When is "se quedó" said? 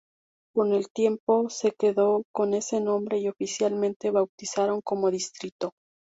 1.51-2.23